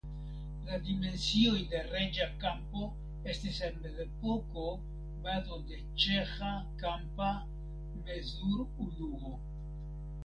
La 0.67 0.77
dimensioj 0.85 1.57
de 1.73 1.81
Reĝa 1.89 2.25
kampo 2.43 2.87
estis 3.33 3.59
en 3.67 3.77
mezepoko 3.83 4.65
bazo 5.27 5.61
de 5.69 5.83
ĉeĥa 6.05 6.51
kampa 6.83 7.31
mezurunuo. 8.01 9.37